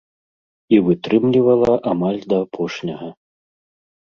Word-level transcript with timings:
І 0.77 0.79
вытрымлівала 0.87 1.75
амаль 1.93 2.19
да 2.35 2.41
апошняга. 2.47 3.09